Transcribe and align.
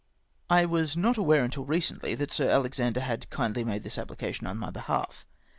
I 0.49 0.65
was 0.65 0.97
not 0.97 1.17
aware 1.17 1.47
till 1.47 1.63
recently 1.63 2.15
that 2.15 2.31
Sir 2.31 2.49
Alexander 2.49 3.01
had 3.01 3.29
kindly 3.29 3.63
made 3.63 3.83
this 3.83 3.99
application 3.99 4.47
on 4.47 4.57
my 4.57 4.71
behalf. 4.71 5.27